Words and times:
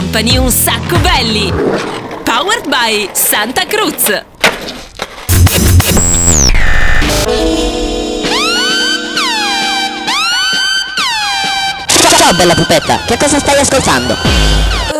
Company 0.00 0.38
un 0.38 0.50
sacco 0.50 0.96
belli. 1.00 1.52
Powered 2.24 2.66
by 2.68 3.10
Santa 3.12 3.66
Cruz. 3.66 4.04
Ciao 12.16 12.32
bella 12.34 12.54
pupetta, 12.54 13.04
che 13.06 13.18
cosa 13.18 13.38
stai 13.38 13.60
ascoltando? 13.60 14.16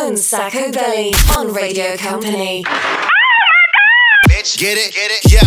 Un 0.07 0.17
sacco 0.19 0.69
belly 0.69 1.11
on 1.35 1.51
Radio 1.51 1.95
Company. 1.97 2.61
Bitch, 4.29 4.59
get 4.59 4.77
it, 4.77 4.93
get 4.93 5.11
it, 5.11 5.31
yo. 5.31 5.41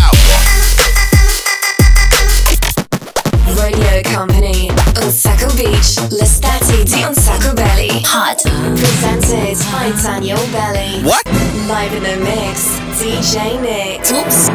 Radio 3.54 4.00
Company. 4.12 4.83
Un 5.04 5.10
sacco 5.10 5.52
beach. 5.52 6.00
L'estati 6.12 6.82
di 6.82 7.02
Un 7.02 7.14
sacco 7.14 7.52
belly. 7.52 8.00
Hot. 8.06 8.40
Presented 8.74 9.58
by 9.70 9.92
Daniel 10.00 10.40
Belly. 10.50 11.02
What? 11.02 11.22
Live 11.68 11.92
in 11.94 12.02
the 12.04 12.16
mix. 12.24 12.83
DJ 12.96 13.58
Nick. 13.58 14.10
Oops. 14.12 14.50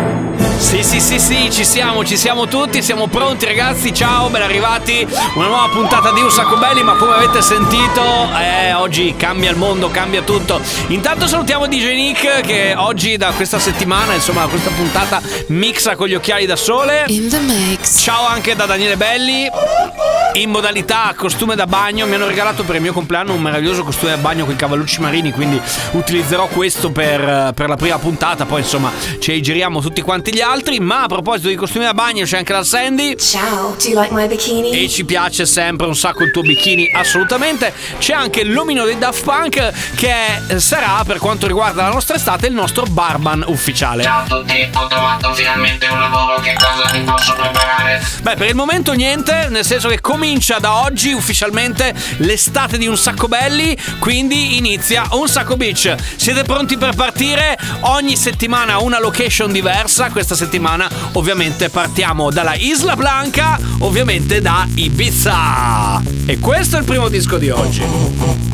Sì, 0.58 0.84
sì, 0.84 1.00
sì, 1.00 1.20
sì, 1.20 1.50
ci 1.52 1.66
siamo, 1.66 2.06
ci 2.06 2.16
siamo 2.16 2.48
tutti, 2.48 2.82
siamo 2.82 3.08
pronti 3.08 3.46
ragazzi, 3.46 3.94
ciao, 3.94 4.30
ben 4.30 4.42
arrivati. 4.42 5.06
Una 5.36 5.48
nuova 5.48 5.68
puntata 5.70 6.12
di 6.12 6.22
Un 6.22 6.32
Sacco 6.32 6.58
Belli, 6.58 6.82
ma 6.84 6.96
come 6.96 7.14
avete 7.14 7.42
sentito, 7.42 8.02
eh, 8.40 8.74
oggi 8.74 9.16
cambia 9.18 9.50
il 9.50 9.58
mondo, 9.58 9.90
cambia 9.90 10.22
tutto. 10.22 10.62
Intanto 10.88 11.28
salutiamo 11.28 11.68
DJ 11.68 11.94
Nick 11.94 12.42
che 12.42 12.76
oggi 12.78 13.18
da 13.18 13.32
questa 13.32 13.60
settimana, 13.60 14.14
insomma, 14.14 14.46
questa 14.48 14.70
puntata 14.70 15.22
mixa 15.48 15.96
con 15.96 16.08
gli 16.08 16.16
occhiali 16.16 16.46
da 16.46 16.56
sole. 16.56 17.06
In 17.08 17.30
the 17.30 17.40
mix. 17.40 18.00
Ciao 18.00 18.26
anche 18.26 18.56
da 18.56 18.66
Daniele 18.66 18.96
Belli. 18.96 19.50
In 20.34 20.52
modalità 20.52 21.12
costume 21.18 21.56
da 21.56 21.66
bagno, 21.66 22.06
mi 22.06 22.14
hanno 22.14 22.28
regalato 22.28 22.64
per 22.64 22.76
il 22.76 22.82
mio 22.82 22.94
compleanno 22.94 23.34
un 23.34 23.42
meraviglioso 23.42 23.84
costume 23.84 24.12
da 24.12 24.18
bagno 24.18 24.46
con 24.46 24.54
i 24.54 24.58
cavallucci 24.58 25.02
marini, 25.02 25.32
quindi 25.32 25.60
utilizzerò 25.92 26.46
questo 26.46 26.92
per, 26.92 27.52
per 27.56 27.68
la 27.68 27.76
prima 27.76 27.98
puntata, 27.98 28.29
poi 28.36 28.62
insomma 28.62 28.92
ci 29.20 29.42
giriamo 29.42 29.82
tutti 29.82 30.02
quanti 30.02 30.34
gli 30.34 30.42
altri, 30.42 30.80
ma 30.80 31.04
a 31.04 31.08
proposito 31.08 31.48
di 31.48 31.56
costumi 31.56 31.86
da 31.86 31.94
bagno 31.94 32.26
c'è 32.26 32.38
anche 32.38 32.54
la 32.54 32.64
Sandy. 32.64 33.16
Ciao. 33.16 33.76
Do 33.82 33.88
you 33.88 34.00
like 34.00 34.14
my 34.14 34.28
bikini? 34.28 34.72
E 34.72 34.90
ci 34.90 35.06
piace 35.06 35.46
sempre 35.46 35.88
un 35.88 35.96
sacco 35.96 36.24
il 36.24 36.32
tuo 36.32 36.42
bikini, 36.42 36.92
assolutamente. 36.94 37.74
C'è 37.98 38.14
anche 38.14 38.44
l'omino 38.44 38.86
dei 38.86 38.98
Daft 38.98 39.24
Punk 39.24 39.72
che 39.96 40.60
sarà, 40.60 41.04
per 41.06 41.18
quanto 41.18 41.48
riguarda 41.48 41.84
la 41.84 41.94
nostra 41.94 42.16
estate, 42.16 42.48
il 42.48 42.54
nostro 42.54 42.86
barman 42.86 43.44
ufficiale. 43.48 44.04
Ciao 44.04 44.22
a 44.22 44.26
tutti, 44.26 44.70
ho 44.74 44.88
trovato 44.88 45.34
finalmente 45.34 45.88
un 45.88 46.00
lavoro, 46.00 46.40
che 46.40 46.56
cosa 46.56 46.90
vi 46.92 47.00
posso 47.02 47.34
preparare? 47.34 48.02
Beh, 48.22 48.36
per 48.36 48.50
il 48.50 48.56
momento 48.56 48.94
niente, 48.94 49.48
nel 49.50 49.66
senso 49.66 49.88
che 49.90 50.02
comincia 50.02 50.60
da 50.60 50.84
oggi 50.84 51.12
ufficialmente 51.12 51.94
l'estate 52.18 52.78
di 52.78 52.88
Un 52.88 52.98
Sacco 52.98 53.28
Belli, 53.28 53.78
quindi 54.00 54.58
inizia 54.58 55.08
Un 55.12 55.28
Sacco 55.28 55.58
Beach. 55.58 55.96
Siete 56.16 56.44
pronti 56.44 56.78
per 56.78 56.96
partire? 56.96 57.58
Ogni 57.82 58.16
settimana 58.20 58.80
una 58.80 59.00
location 59.00 59.50
diversa, 59.52 60.10
questa 60.12 60.36
settimana 60.36 60.90
ovviamente 61.14 61.70
partiamo 61.70 62.30
dalla 62.30 62.54
Isla 62.54 62.98
Blanca, 62.98 63.58
ovviamente 63.80 64.42
da 64.42 64.68
Ibiza. 64.76 66.02
E 66.26 66.38
questo 66.38 66.76
è 66.76 66.80
il 66.80 66.86
primo 66.86 67.08
disco 67.08 67.38
di 67.38 67.50
oggi. 67.50 68.49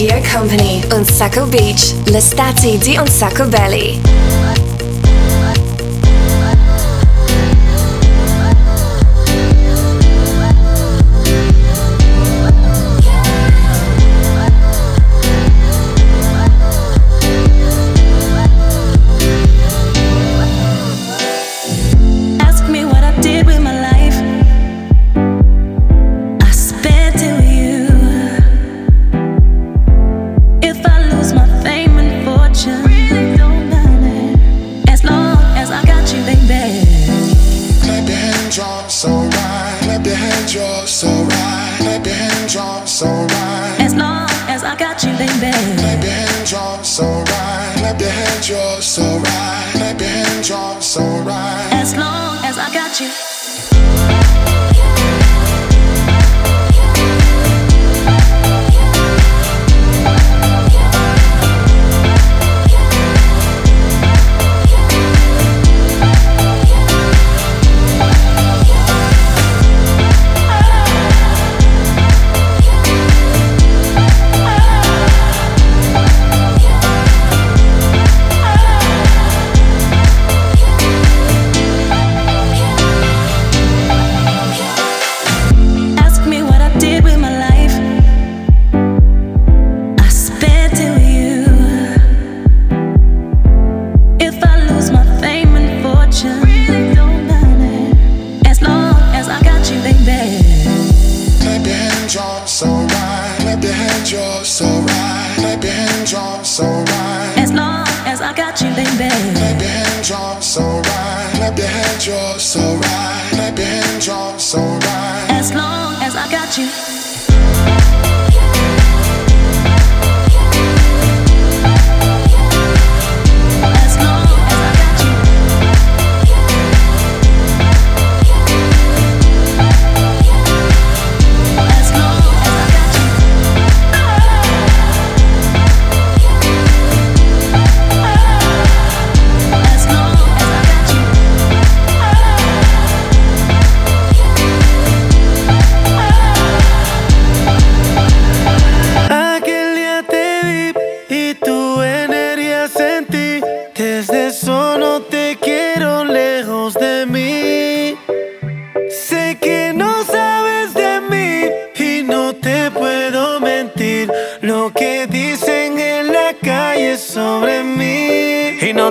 Radio 0.00 0.22
Company. 0.32 0.82
Un 0.92 1.04
sacco 1.04 1.44
beach. 1.44 1.94
L'estati 2.06 2.78
di 2.78 2.96
Un 2.96 3.06
sacco 3.06 3.44
belly. 3.44 4.29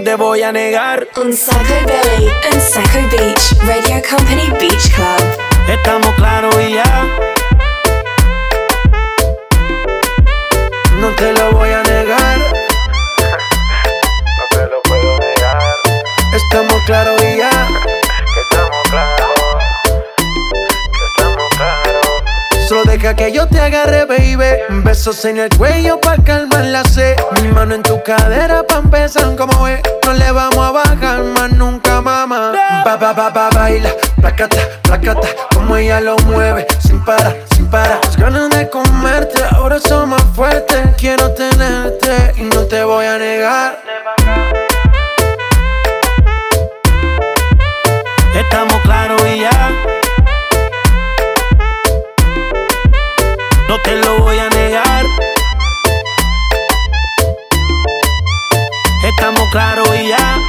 Te 0.10 0.16
voy 0.16 0.42
a 0.42 0.52
negar. 0.52 1.08
On 1.18 1.32
Sacco 1.32 1.76
Belly 1.86 2.32
and 2.52 2.60
Sacco 2.60 3.00
Beach, 3.12 3.54
Radio 3.62 4.02
Company 4.10 4.50
Beach 4.60 4.92
Club. 4.96 5.24
Estamos 5.68 6.16
claros 6.16 6.56
y 6.60 6.74
ya. 6.74 7.06
No 11.00 11.10
te 11.16 11.32
lo 11.34 11.52
voy 11.52 11.70
a 11.70 11.84
negar. 11.84 12.40
No 14.38 14.46
te 14.50 14.66
lo 14.66 14.82
puedo 14.82 15.20
negar. 15.20 15.62
Estamos 16.34 16.82
claros 16.88 17.22
y 17.22 17.38
ya. 17.38 17.68
Estamos 18.42 18.90
claros. 18.90 19.40
Estamos 21.08 21.50
claros. 21.56 22.68
Solo 22.68 22.84
deja 22.86 23.16
que 23.16 23.32
yo 23.32 23.48
te 23.48 23.60
agarre, 23.60 24.06
baby. 24.06 24.58
Besos 24.84 25.24
en 25.26 25.38
el 25.38 25.56
cuello 25.56 26.02
pa' 26.02 26.18
la. 26.66 26.84
Mi 27.42 27.48
mano 27.50 27.76
en 27.76 27.84
tu 27.84 28.02
cadera 28.04 28.64
pa' 28.64 28.80
empezar 28.80 29.36
como 29.36 29.68
es. 29.68 29.82
No 30.06 30.14
le 30.14 30.32
vamos 30.32 30.58
a 30.58 30.72
bajar 30.72 31.24
más 31.24 31.52
nunca, 31.52 32.02
mamá. 32.02 32.52
Ba, 32.84 32.98
ba, 32.98 33.14
ba, 33.14 33.30
ba, 33.30 33.50
baila. 33.50 33.90
Placata, 34.20 34.58
placata. 34.82 35.28
Como 35.54 35.78
ella 35.78 36.02
lo 36.02 36.18
mueve. 36.20 36.66
Sin 36.80 37.04
parar, 37.06 37.36
sin 37.56 37.70
parar. 37.70 38.00
Las 38.04 38.18
ganas 38.18 38.50
de 38.50 38.70
comerte 38.70 39.42
ahora 39.52 39.80
son 39.80 40.10
más 40.10 40.24
fuertes. 40.36 40.80
Quiero 40.98 41.32
tenerte 41.34 42.34
y 42.38 42.44
no 42.44 42.62
te 42.64 42.84
voy 42.84 43.06
a 43.06 43.18
negar. 43.18 43.80
Estamos 48.36 48.82
claros 48.82 49.22
y 49.28 49.40
ya. 49.40 49.72
No 53.68 53.80
te 53.84 53.96
lo 53.96 54.20
voy 54.20 54.40
a 54.40 54.50
negar. 54.50 54.99
Estamos 59.20 59.50
claros 59.52 59.90
y 60.02 60.08
ya. 60.08 60.40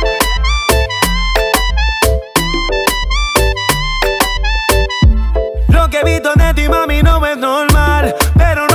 Lo 5.70 5.90
que 5.90 5.98
he 5.98 6.04
visto 6.04 6.32
de 6.36 6.54
ti, 6.54 6.68
mami, 6.68 7.02
no 7.02 7.26
es 7.26 7.36
normal. 7.36 8.14
Pero 8.38 8.68
no 8.68 8.69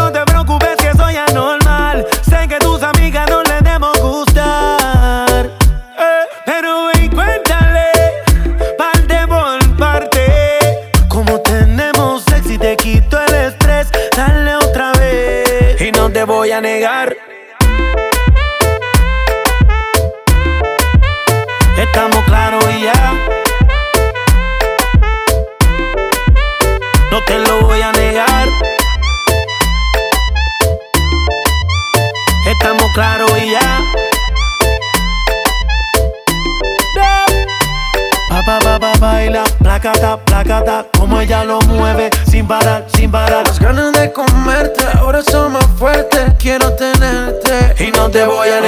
te 48.16 48.24
voy 48.24 48.48
a 48.48 48.65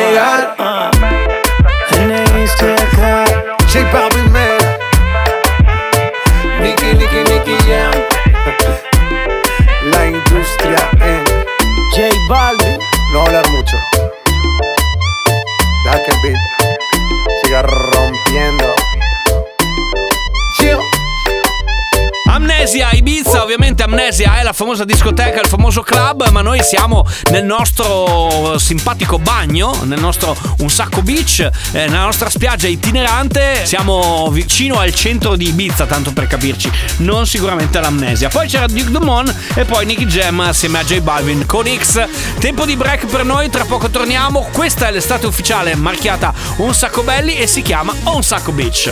famosa 24.57 24.85
discoteca, 24.85 25.39
il 25.39 25.47
famoso 25.47 25.83
club, 25.83 26.27
ma 26.31 26.41
noi 26.41 26.63
siamo 26.63 27.05
nel 27.29 27.43
nostro 27.43 28.57
simpatico 28.57 29.19
bagno, 29.19 29.83
nel 29.83 29.99
nostro 29.99 30.35
Un 30.57 30.71
Sacco 30.71 31.03
Beach, 31.03 31.41
eh, 31.41 31.51
nella 31.85 32.05
nostra 32.05 32.27
spiaggia 32.27 32.65
itinerante, 32.65 33.67
siamo 33.67 34.31
vicino 34.31 34.79
al 34.79 34.95
centro 34.95 35.35
di 35.35 35.49
Ibiza, 35.49 35.85
tanto 35.85 36.11
per 36.11 36.25
capirci, 36.25 36.71
non 36.97 37.27
sicuramente 37.27 37.77
all'Amnesia. 37.77 38.29
Poi 38.29 38.47
c'era 38.47 38.65
Duke 38.65 38.89
Dumont 38.89 39.31
e 39.53 39.63
poi 39.63 39.85
Nicky 39.85 40.07
Jam 40.07 40.39
assieme 40.39 40.79
a 40.79 40.83
J 40.83 41.01
Balvin 41.01 41.45
con 41.45 41.67
X. 41.67 42.07
Tempo 42.39 42.65
di 42.65 42.75
break 42.75 43.05
per 43.05 43.25
noi, 43.25 43.51
tra 43.51 43.63
poco 43.63 43.91
torniamo. 43.91 44.49
Questa 44.51 44.87
è 44.87 44.91
l'estate 44.91 45.27
ufficiale 45.27 45.75
marchiata 45.75 46.33
Un 46.57 46.73
Sacco 46.73 47.03
Belli 47.03 47.35
e 47.35 47.45
si 47.45 47.61
chiama 47.61 47.93
Un 48.05 48.23
Sacco 48.23 48.51
Beach. 48.51 48.91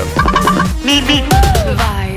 Vai, 1.73 2.14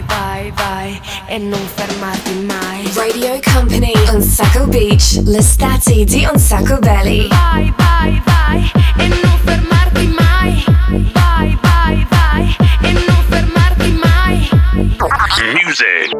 vai, 0.50 0.52
vai 0.54 1.00
e 1.26 1.38
non 1.38 1.60
fermarti 1.74 2.34
mai. 2.46 2.90
Radio 2.94 3.38
Company 3.52 3.92
on 4.12 4.22
Sacco 4.22 4.66
Beach, 4.66 5.20
l'estate 5.24 6.04
di 6.04 6.26
Un 6.30 6.38
Sacco 6.38 6.78
Belly. 6.78 7.28
Vai, 7.28 7.72
vai, 7.76 8.22
vai 8.24 8.72
e 8.98 9.08
non 9.08 9.38
fermarti 9.44 10.06
mai. 10.18 10.64
Vai, 11.12 11.58
vai, 11.62 12.06
vai 12.08 12.56
e 12.82 12.92
non 12.92 13.24
fermarti 13.28 14.00
mai. 14.02 14.48
Music. 15.64 16.16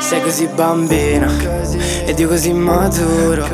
Sei 0.00 0.20
così 0.22 0.46
bambina 0.46 1.30
ed 2.04 2.18
io 2.18 2.28
così 2.28 2.52
maturo 2.52 3.46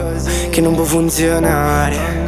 che 0.50 0.60
non 0.60 0.74
può 0.74 0.84
funzionare. 0.84 2.27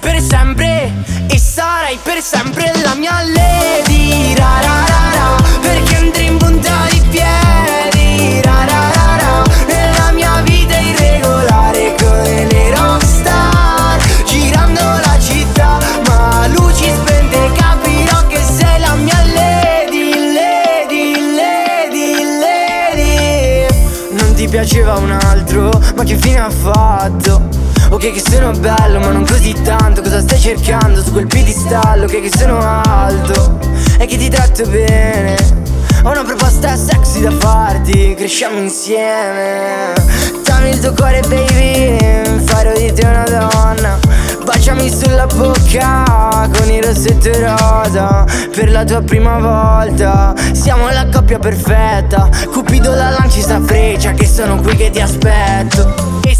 per 0.00 0.20
sempre 0.22 0.92
e 1.28 1.38
sarai 1.38 1.98
per 2.02 2.22
sempre 2.22 2.72
la 2.82 2.94
mia 2.94 3.22
lady. 3.22 4.34
Ra, 4.34 4.60
ra, 4.60 4.84
ra, 4.86 5.10
ra 5.12 5.42
perché 5.60 5.96
andrei 5.96 6.26
in 6.26 6.38
punta 6.38 6.72
di 6.90 7.00
piedi. 7.10 8.40
Ra, 8.42 8.64
ra, 8.64 8.90
ra, 8.94 9.16
ra, 9.16 9.44
nella 9.66 10.10
mia 10.12 10.40
vita 10.42 10.78
irregolare 10.78 11.94
come 11.98 12.46
le 12.46 12.74
rockstar, 12.74 13.98
girando 14.24 14.80
la 14.80 15.18
città, 15.20 15.78
ma 16.06 16.46
luci 16.48 16.90
spente 16.90 17.52
capirò 17.54 18.26
che 18.26 18.42
sei 18.42 18.80
la 18.80 18.94
mia 18.94 19.22
lady, 19.34 20.32
lady, 20.32 21.34
lady, 21.36 22.24
lady. 22.40 23.66
Non 24.12 24.32
ti 24.34 24.48
piaceva 24.48 24.96
un 24.96 25.10
altro, 25.10 25.70
ma 25.94 26.04
che 26.04 26.16
fine 26.16 26.38
ha 26.38 26.50
fatto? 26.50 27.59
Ok 27.92 28.12
che 28.12 28.22
sono 28.24 28.52
bello 28.52 29.00
ma 29.00 29.10
non 29.10 29.26
così 29.26 29.52
tanto. 29.62 30.00
Cosa 30.00 30.20
stai 30.20 30.38
cercando 30.38 31.02
su 31.02 31.10
quel 31.10 31.26
piedistallo? 31.26 32.04
Ok 32.04 32.20
che 32.20 32.30
sono 32.36 32.60
alto 32.60 33.58
E 33.98 34.06
che 34.06 34.16
ti 34.16 34.28
tratto 34.28 34.64
bene. 34.68 35.36
Ho 36.04 36.10
una 36.10 36.22
proposta 36.22 36.76
sexy 36.76 37.20
da 37.20 37.32
farti 37.32 38.14
Cresciamo 38.16 38.58
insieme. 38.58 39.92
Dammi 40.44 40.70
il 40.70 40.78
tuo 40.78 40.92
cuore 40.94 41.20
baby 41.22 42.44
Farò 42.44 42.72
di 42.76 42.92
te 42.92 43.04
una 43.04 43.24
donna. 43.24 43.98
Baciami 44.44 44.88
sulla 44.88 45.26
bocca 45.26 46.48
con 46.56 46.70
il 46.70 46.84
rossetto 46.84 47.30
rosa. 47.40 48.24
Per 48.54 48.70
la 48.70 48.84
tua 48.84 49.02
prima 49.02 49.38
volta 49.40 50.32
Siamo 50.52 50.88
la 50.90 51.08
coppia 51.12 51.40
perfetta. 51.40 52.28
Cupido 52.52 52.94
la 52.94 53.10
lanci 53.10 53.40
sta 53.40 53.60
freccia 53.60 54.12
Che 54.12 54.26
sono 54.26 54.60
qui 54.60 54.76
che 54.76 54.90
ti 54.90 55.00
aspetto. 55.00 56.20
E 56.22 56.34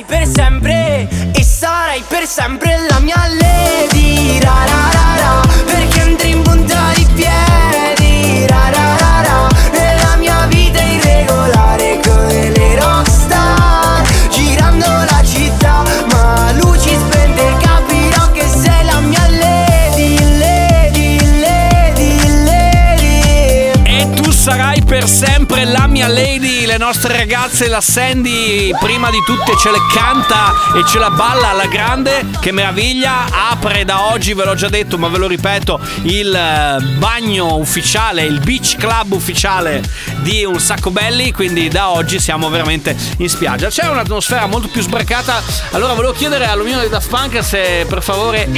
sarai 0.00 0.04
per 0.06 0.26
sempre 0.26 1.08
E 1.32 1.42
sarai 1.42 2.02
per 2.06 2.26
sempre 2.26 2.86
la 2.88 3.00
mia 3.00 3.22
lady. 3.40 4.38
Ra 4.40 4.64
ra 4.64 4.90
ra 4.92 5.16
ra 5.16 5.48
Perché 5.64 6.00
entri 6.00 6.30
in 6.30 6.42
punta 6.42 6.92
di 6.94 7.06
piedi. 7.14 8.46
Ra 8.46 8.70
ra 8.70 8.96
ra 8.98 9.20
ra 9.22 9.48
Nella 9.72 10.16
mia 10.16 10.46
vita 10.46 10.80
irregolare 10.80 12.00
come 12.02 12.50
le 12.50 12.78
rockstar 12.78 14.02
Girando 14.30 14.86
la 14.86 15.22
città 15.24 15.82
ma 16.10 16.52
luci 16.52 16.96
spente 16.96 17.56
capirò 17.60 18.30
che 18.32 18.46
sei 18.46 18.84
la 18.84 19.00
mia 19.00 19.26
lady 19.28 20.18
Lady, 20.38 21.18
lady, 21.40 22.44
lady. 22.44 23.82
E 23.84 24.10
tu 24.14 24.30
sarai 24.30 24.82
per 24.82 25.06
sempre 25.08 25.64
la 25.64 25.86
mia 25.86 26.08
lady. 26.08 26.49
Le 26.70 26.78
nostre 26.78 27.16
ragazze, 27.16 27.66
la 27.66 27.80
Sandy, 27.80 28.70
prima 28.78 29.10
di 29.10 29.20
tutte 29.26 29.56
ce 29.58 29.72
le 29.72 29.80
canta 29.92 30.54
e 30.76 30.86
ce 30.86 31.00
la 31.00 31.10
balla 31.10 31.50
alla 31.50 31.66
grande. 31.66 32.24
Che 32.40 32.52
meraviglia! 32.52 33.24
Apre 33.50 33.84
da 33.84 34.12
oggi, 34.12 34.34
ve 34.34 34.44
l'ho 34.44 34.54
già 34.54 34.68
detto, 34.68 34.96
ma 34.96 35.08
ve 35.08 35.18
lo 35.18 35.26
ripeto, 35.26 35.80
il 36.02 36.32
eh, 36.32 36.80
bagno 36.98 37.56
ufficiale, 37.56 38.22
il 38.22 38.38
beach 38.38 38.76
club 38.76 39.14
ufficiale 39.14 39.82
di 40.18 40.44
Un 40.44 40.60
Sacco 40.60 40.92
Belli. 40.92 41.32
Quindi 41.32 41.66
da 41.66 41.90
oggi 41.90 42.20
siamo 42.20 42.48
veramente 42.48 42.96
in 43.16 43.28
spiaggia. 43.28 43.68
C'è 43.68 43.88
un'atmosfera 43.88 44.46
molto 44.46 44.68
più 44.68 44.80
sbracata. 44.80 45.42
Allora 45.72 45.94
volevo 45.94 46.12
chiedere 46.12 46.46
all'Unione 46.46 46.82
dei 46.82 46.88
Daft 46.88 47.08
Punk 47.08 47.42
se 47.42 47.84
per 47.88 48.00
favore. 48.00 48.48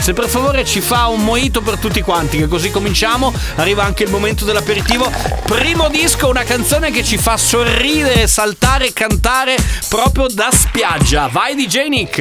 Se 0.00 0.14
per 0.14 0.26
favore 0.26 0.64
ci 0.64 0.80
fa 0.80 1.08
un 1.08 1.22
mojito 1.22 1.60
per 1.60 1.76
tutti 1.76 2.00
quanti, 2.00 2.38
che 2.38 2.48
così 2.48 2.70
cominciamo. 2.70 3.30
Arriva 3.56 3.84
anche 3.84 4.04
il 4.04 4.10
momento 4.10 4.46
dell'aperitivo. 4.46 5.12
Primo 5.44 5.90
disco, 5.90 6.28
una 6.28 6.42
canzone 6.42 6.90
che 6.90 7.04
ci 7.04 7.18
fa 7.18 7.24
sorridere, 7.34 8.28
saltare 8.28 8.86
e 8.86 8.92
cantare 8.92 9.56
proprio 9.88 10.28
da 10.28 10.48
spiaggia. 10.52 11.26
Vai 11.26 11.56
DJ 11.56 11.88
Nick. 11.88 12.14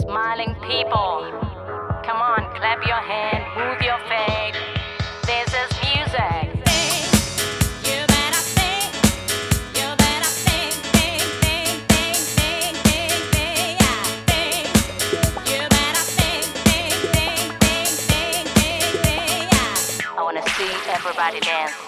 Smiling 0.00 0.56
people, 0.58 1.30
come 2.02 2.20
on, 2.20 2.50
clap 2.54 2.82
your 2.84 3.00
hand, 3.06 3.44
move 3.54 3.80
your 3.80 4.00
feet. 4.08 4.56
This 5.24 5.54
is 5.54 5.70
music. 5.82 6.50
You 7.84 8.04
better 21.16 21.83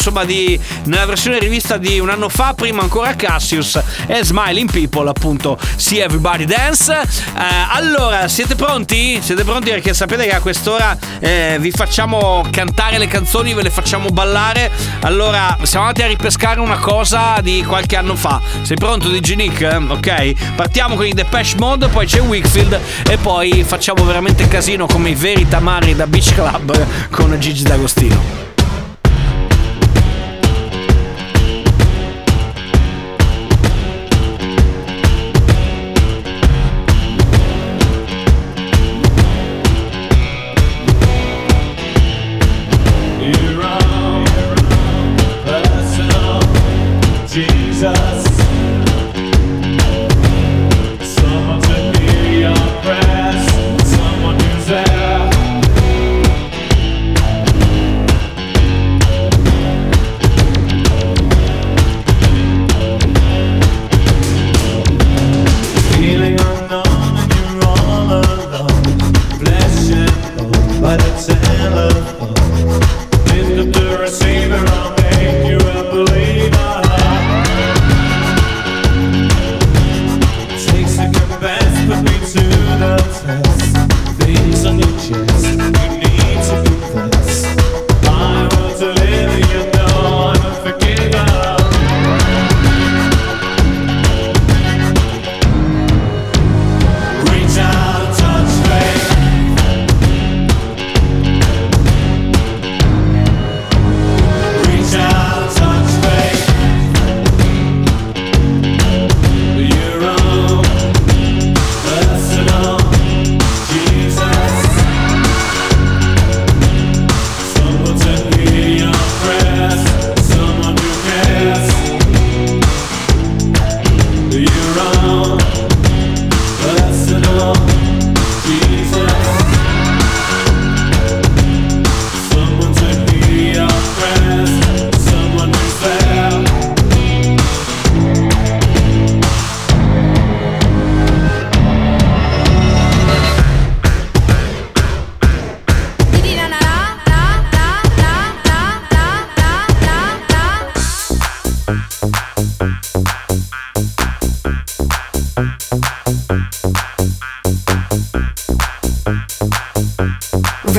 insomma 0.00 0.24
di, 0.24 0.58
nella 0.84 1.04
versione 1.04 1.38
rivista 1.38 1.76
di 1.76 2.00
un 2.00 2.08
anno 2.08 2.30
fa, 2.30 2.54
prima 2.54 2.80
ancora 2.80 3.14
Cassius 3.14 3.78
e 4.06 4.24
Smiling 4.24 4.70
People, 4.70 5.10
appunto, 5.10 5.58
See 5.76 6.02
Everybody 6.02 6.46
Dance. 6.46 6.90
Eh, 6.90 7.42
allora, 7.72 8.26
siete 8.26 8.54
pronti? 8.54 9.20
Siete 9.22 9.44
pronti 9.44 9.68
perché 9.68 9.92
sapete 9.92 10.24
che 10.24 10.34
a 10.34 10.40
quest'ora 10.40 10.96
eh, 11.18 11.58
vi 11.60 11.70
facciamo 11.70 12.42
cantare 12.50 12.96
le 12.96 13.06
canzoni, 13.08 13.52
ve 13.52 13.62
le 13.62 13.70
facciamo 13.70 14.08
ballare. 14.08 14.70
Allora, 15.00 15.58
siamo 15.62 15.84
andati 15.84 16.02
a 16.02 16.08
ripescare 16.08 16.60
una 16.60 16.78
cosa 16.78 17.38
di 17.42 17.62
qualche 17.62 17.96
anno 17.96 18.16
fa. 18.16 18.40
Sei 18.62 18.76
pronto 18.78 19.08
DJ 19.10 19.34
Nick? 19.34 19.82
Ok, 19.86 20.54
partiamo 20.54 20.96
con 20.96 21.04
i 21.04 21.12
Depeche 21.12 21.56
Mode, 21.58 21.88
poi 21.88 22.06
c'è 22.06 22.20
Wickfield 22.20 22.80
e 23.06 23.18
poi 23.18 23.64
facciamo 23.64 24.02
veramente 24.04 24.48
casino 24.48 24.86
come 24.86 25.10
i 25.10 25.14
veri 25.14 25.46
tamari 25.46 25.94
da 25.94 26.06
Beach 26.06 26.32
Club 26.32 26.86
con 27.10 27.38
Gigi 27.38 27.64
D'Agostino. 27.64 28.49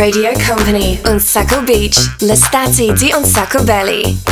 Radio 0.02 0.32
Company, 0.48 1.00
Un 1.06 1.20
Sacco 1.20 1.62
Beach, 1.62 2.16
L'Estati 2.22 2.92
di 2.94 3.14
Un 3.16 3.24
Sacco 3.24 3.62
Belly. 3.62 4.31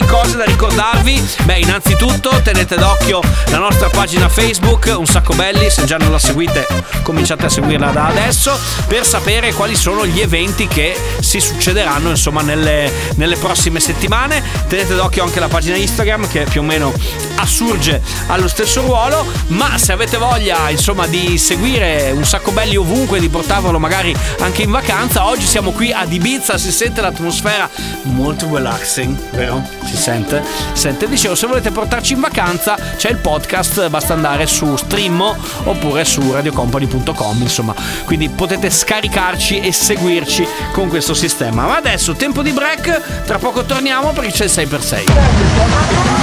Di 0.00 0.06
cose 0.06 0.36
da 0.36 0.44
ricordarvi. 0.44 1.22
Beh, 1.44 1.58
innanzitutto 1.58 2.40
tenete 2.42 2.76
d'occhio 2.76 3.20
la 3.50 3.58
nostra 3.58 3.88
pagina 3.88 4.28
Facebook, 4.28 4.92
un 4.96 5.06
sacco 5.06 5.34
belli. 5.34 5.68
Se 5.70 5.84
già 5.84 5.98
non 5.98 6.10
la 6.10 6.18
seguite, 6.18 6.66
cominciate 7.02 7.46
a 7.46 7.48
seguirla 7.48 7.90
da 7.90 8.06
adesso 8.06 8.58
per 8.86 9.04
sapere 9.04 9.52
quali 9.52 9.76
sono 9.76 10.06
gli 10.06 10.20
eventi 10.20 10.66
che 10.66 10.96
si 11.20 11.40
succederanno, 11.40 12.10
insomma, 12.10 12.40
nelle, 12.40 12.90
nelle 13.16 13.36
prossime 13.36 13.80
settimane. 13.80 14.42
Tenete 14.68 14.94
d'occhio 14.94 15.22
anche 15.22 15.40
la 15.40 15.48
pagina 15.48 15.76
Instagram 15.76 16.28
che 16.28 16.44
più 16.44 16.60
o 16.60 16.64
meno 16.64 16.92
assurge 17.40 18.00
allo 18.26 18.48
stesso 18.48 18.80
ruolo. 18.82 19.26
Ma 19.48 19.76
se 19.78 19.92
avete 19.92 20.16
voglia, 20.16 20.70
insomma, 20.70 21.06
di 21.06 21.38
seguire 21.38 22.10
un 22.12 22.24
sacco 22.24 22.50
belli 22.52 22.76
ovunque, 22.76 23.18
di 23.18 23.28
portarvelo 23.28 23.78
magari 23.78 24.14
anche 24.40 24.62
in 24.62 24.70
vacanza, 24.70 25.26
oggi 25.26 25.46
siamo 25.46 25.72
qui 25.72 25.92
ad 25.92 26.12
Ibiza, 26.12 26.58
si 26.58 26.70
sente 26.70 27.00
l'atmosfera 27.00 27.68
molto 28.02 28.48
relaxing, 28.52 29.16
vero? 29.32 29.62
Si 29.84 29.96
sente? 29.96 30.42
Sente, 30.72 31.08
dicevo, 31.08 31.34
se 31.34 31.46
volete 31.46 31.70
portarci 31.70 32.12
in 32.12 32.20
vacanza 32.20 32.76
c'è 32.96 33.10
il 33.10 33.16
podcast, 33.16 33.88
basta 33.88 34.12
andare 34.12 34.46
su 34.46 34.76
Streammo 34.76 35.36
oppure 35.64 36.04
su 36.04 36.32
radiocompany.com, 36.32 37.42
insomma, 37.42 37.74
quindi 38.04 38.28
potete 38.28 38.70
scaricarci 38.70 39.60
e 39.60 39.72
seguirci 39.72 40.46
con 40.72 40.88
questo 40.88 41.14
sistema. 41.14 41.66
Ma 41.66 41.76
adesso 41.76 42.14
tempo 42.14 42.42
di 42.42 42.50
break, 42.50 43.24
tra 43.24 43.38
poco 43.38 43.64
torniamo 43.64 44.12
perché 44.12 44.30
c'è 44.30 44.44
il 44.44 44.50
6x6. 44.50 46.19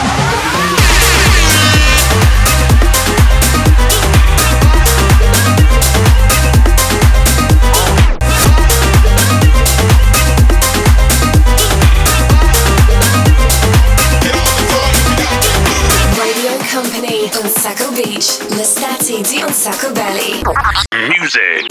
Music. 21.28 21.68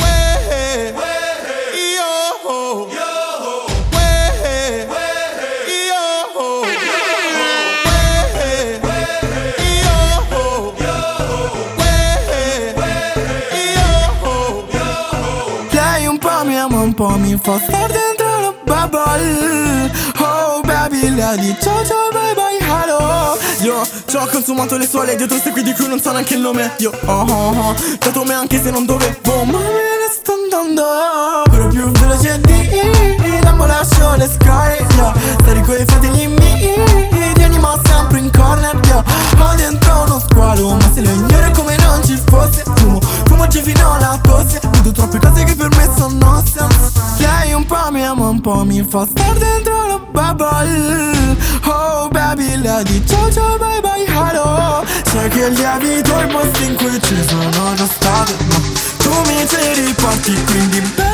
Po' 16.19 16.45
mi 16.45 16.57
ama, 16.57 16.81
un 16.81 16.95
po' 16.95 17.17
mi 17.19 17.37
fa 17.37 17.59
star 17.59 17.91
dentro 17.93 18.41
la 18.41 18.53
bubble. 18.65 19.91
Oh 20.19 20.61
baby, 20.63 21.11
lei 21.15 21.39
dice 21.39 21.61
ciao 21.61 21.85
ciao 21.85 22.06
hello 22.67 23.39
Io 23.63 23.83
ci 24.07 24.17
ho 24.17 24.27
consumato 24.27 24.77
le 24.77 24.87
suole 24.87 25.17
dietro 25.17 25.37
queste 25.37 25.51
qui 25.51 25.63
di 25.63 25.73
cui 25.73 25.89
non 25.89 26.01
so 26.01 26.13
neanche 26.13 26.35
il 26.35 26.41
nome. 26.41 26.75
Io 26.79 26.91
oh 27.07 27.13
oh 27.29 27.69
oh, 27.69 27.75
dato 27.99 28.25
me 28.25 28.35
anche 28.35 28.63
se 28.63 28.71
non 28.71 28.85
dovevo 28.85 29.45
Ma 29.45 29.59
me 29.59 29.97
ne 30.03 30.09
sto 30.11 30.33
andando. 30.33 30.83
Quello 31.49 31.69
più 31.69 31.91
veloce 31.91 32.41
di 32.41 33.41
Lambo 33.43 33.67
lascio 33.67 34.15
le 34.17 34.29
sky 34.29 34.85
yeah. 34.97 35.15
Stare 35.41 35.61
con 35.63 35.75
i 35.75 35.85
fratelli 35.85 36.27
miei 36.27 37.33
Ti 37.35 37.43
animo 37.43 37.79
sempre 37.85 38.19
in 38.19 38.31
corner 38.31 38.79
yeah. 38.87 39.05
Ho 39.39 39.55
dentro 39.55 40.03
uno 40.07 40.21
squalo 40.21 40.75
Ma 40.75 40.91
se 40.93 41.01
lo 41.03 41.11
ignori 41.11 41.49
è 41.49 41.51
come 41.53 41.77
non 41.79 42.05
ci 42.05 42.21
fosse 42.27 42.63
Fumo, 42.77 43.01
fumo 43.01 43.49
ci 43.49 43.63
fino 43.63 43.93
alla 43.93 44.19
tosse. 44.23 44.61
Vedo 44.71 44.93
troppe 44.93 45.19
cose 45.19 45.45
che 45.45 45.55
per 45.55 45.69
me 45.77 45.89
sono 45.97 46.15
nonsense 46.19 46.96
mi 48.47 48.53
ama, 48.53 48.55
un 48.55 48.55
po' 48.55 48.65
mi 48.65 48.83
fa 48.83 49.07
star 49.07 49.39
dentro 49.39 49.87
la 49.87 49.99
bubble. 50.13 51.37
Oh 51.65 52.09
baby, 52.09 52.57
lei 52.57 52.85
dice 52.85 53.07
ciao 53.07 53.31
ciao 53.31 53.59
bye 53.59 53.81
bye 53.81 54.07
hello. 54.07 54.85
Sai 55.05 55.29
che 55.31 55.49
lievito 55.49 56.21
i 56.21 56.27
posti 56.27 56.65
in 56.65 56.77
cui 56.77 57.01
ci 57.03 57.17
sono 57.27 57.75
già 57.75 57.87
stato 57.87 58.33
Ma 58.49 58.57
tu 58.99 59.11
mi 59.27 59.47
ci 59.49 59.81
riporti 59.81 60.45
quindi 60.45 60.81
bella 60.95 61.06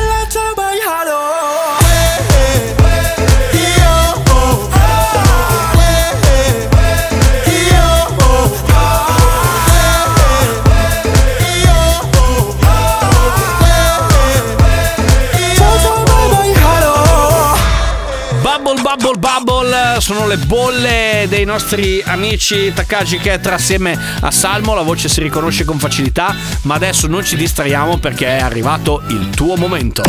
le 20.33 20.37
bolle 20.37 21.25
dei 21.27 21.45
nostri 21.45 22.01
amici 22.03 22.73
Takagi 22.73 23.19
Ketra 23.19 23.55
assieme 23.55 23.97
a 24.21 24.31
Salmo, 24.31 24.73
la 24.73 24.81
voce 24.81 25.07
si 25.07 25.21
riconosce 25.21 25.63
con 25.63 25.77
facilità, 25.77 26.35
ma 26.63 26.73
adesso 26.73 27.07
non 27.07 27.23
ci 27.23 27.35
distraiamo 27.35 27.97
perché 27.97 28.37
è 28.37 28.41
arrivato 28.41 29.03
il 29.09 29.29
tuo 29.29 29.55
momento. 29.57 30.01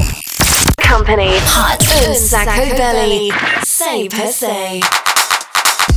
Company 0.88 1.34
Hot 1.34 2.06
un 2.06 2.14
sacco 2.14 2.74
belly. 2.74 3.30
Say 3.62 4.06
per 4.06 4.28
say. 4.28 5.03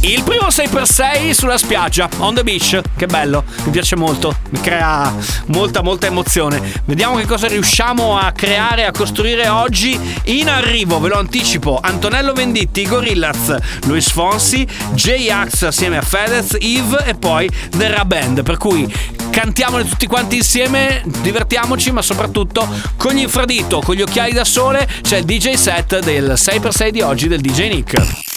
Il 0.02 0.22
primo 0.24 0.48
6x6 0.48 1.32
sulla 1.32 1.58
spiaggia, 1.58 2.08
on 2.20 2.36
the 2.36 2.44
beach, 2.44 2.80
che 2.96 3.08
bello, 3.08 3.44
mi 3.64 3.72
piace 3.72 3.96
molto, 3.96 4.38
mi 4.52 4.62
crea 4.62 5.12
molta 5.48 5.82
molta 5.82 6.06
emozione. 6.06 6.62
Vediamo 6.86 7.16
che 7.16 7.26
cosa 7.26 7.48
riusciamo 7.48 8.16
a 8.16 8.32
creare, 8.32 8.86
a 8.86 8.92
costruire 8.92 9.48
oggi. 9.48 10.00
In 10.26 10.50
arrivo, 10.50 11.00
ve 11.00 11.10
lo 11.10 11.18
anticipo, 11.18 11.80
Antonello 11.82 12.34
Venditti, 12.34 12.88
Gorillaz, 12.88 13.56
Luis 13.86 14.10
Fonsi, 14.10 14.68
J-Ax 14.94 15.64
assieme 15.64 15.98
a 15.98 16.02
Fedez, 16.02 16.56
Eve 16.60 17.04
e 17.06 17.16
poi 17.16 17.50
The 17.76 17.90
Ra 17.90 18.06
Band, 18.06 18.44
per 18.44 18.58
cui 18.58 18.94
cantiamole 19.32 19.84
tutti 19.84 20.06
quanti 20.06 20.36
insieme, 20.36 21.02
divertiamoci, 21.22 21.92
ma 21.92 22.04
soprattutto 22.04 22.68
con 22.98 23.14
gli 23.14 23.22
infradito, 23.22 23.82
con 23.82 23.96
gli 23.96 24.04
occhiali 24.04 24.32
da 24.32 24.46
sole, 24.46 24.88
c'è 25.02 25.18
il 25.18 25.26
DJ 25.26 25.54
set 25.54 26.00
del 26.00 26.34
6x6 26.38 26.90
di 26.90 27.02
oggi 27.02 27.28
del 27.28 27.42
DJ 27.42 27.70
Nick. 27.70 28.37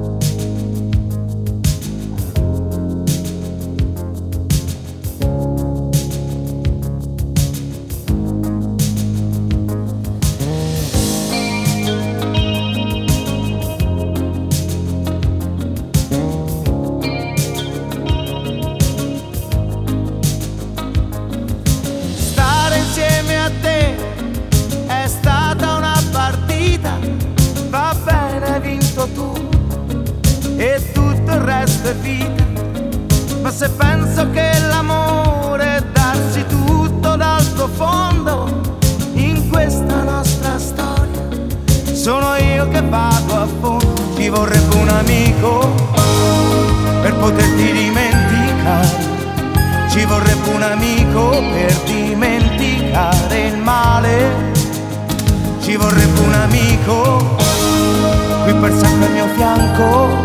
Fianco. 59.81 60.23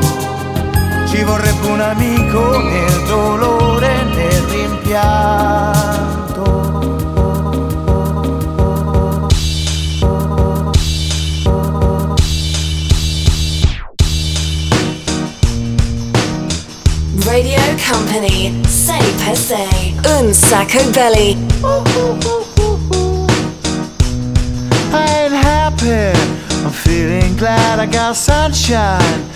Ci 1.06 1.22
vorrebbe 1.22 1.66
un 1.68 1.80
amico 1.80 2.58
nel 2.58 3.02
dolore, 3.06 4.04
nel 4.14 4.42
rimpianto. 4.42 5.54
Radio 17.24 17.60
Company. 17.88 18.60
Say 18.66 19.02
per 19.24 19.36
se. 19.36 19.94
Un 20.20 20.32
sacco 20.32 20.82
belly. 20.90 21.36
I 24.92 25.04
ain't 25.08 25.34
happy. 25.34 26.12
I'm 26.64 26.70
feeling 26.70 27.36
glad 27.36 27.78
I 27.78 27.86
got 27.86 28.16
sunshine 28.16 29.35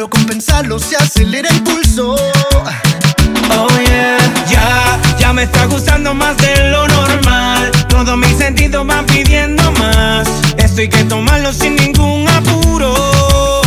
Solo 0.00 0.08
con 0.08 0.24
pensarlo 0.24 0.78
se 0.78 0.96
acelera 0.96 1.50
el 1.50 1.62
pulso. 1.62 2.14
Oh 2.14 3.68
yeah, 3.86 4.16
ya, 4.48 4.98
ya 5.18 5.30
me 5.34 5.42
está 5.42 5.66
gustando 5.66 6.14
más 6.14 6.38
de 6.38 6.70
lo 6.70 6.88
normal. 6.88 7.70
Todos 7.86 8.16
mis 8.16 8.38
sentidos 8.38 8.86
van 8.86 9.04
pidiendo 9.04 9.70
más. 9.72 10.26
Esto 10.56 10.80
hay 10.80 10.88
que 10.88 11.04
tomarlo 11.04 11.52
sin 11.52 11.76
ningún 11.76 12.26
apuro. 12.30 13.60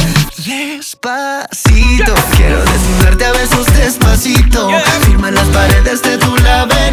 Despacito, 0.44 2.16
quiero 2.36 2.64
desnudarte 2.66 3.26
a 3.26 3.32
besos 3.34 3.68
despacito. 3.78 4.72
Firma 5.06 5.30
las 5.30 5.48
paredes 5.50 6.02
de 6.02 6.18
tu 6.18 6.36
laberinto 6.38 6.93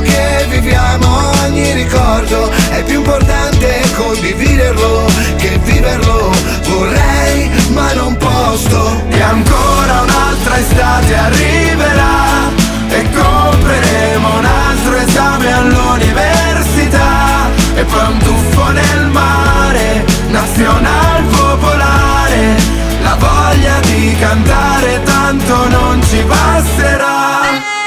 che 0.00 0.46
viviamo, 0.48 1.30
ogni 1.44 1.72
ricordo 1.72 2.50
è 2.70 2.82
più 2.84 2.98
importante 2.98 3.80
condividerlo 3.96 5.06
che 5.36 5.58
viverlo. 5.64 6.32
Vorrei, 6.68 7.50
ma 7.72 7.92
non 7.94 8.16
posso. 8.16 9.02
E 9.08 9.20
ancora 9.20 10.02
un'altra 10.02 10.58
estate 10.58 11.14
arriverà 11.14 12.50
e 12.88 13.08
compreremo 13.10 14.38
un 14.38 14.44
altro 14.44 14.96
esame 14.96 15.52
all'università 15.52 17.50
e 17.74 17.84
poi 17.84 18.06
un 18.10 18.18
tuffo 18.18 18.70
nel 18.70 19.06
mare, 19.06 20.04
nazional 20.28 21.22
popolare, 21.24 22.56
la 23.02 23.16
voglia 23.16 23.80
di 23.80 24.16
cantare 24.18 25.02
tanto 25.02 25.68
non 25.68 26.02
ci 26.08 26.22
basterà 26.22 27.77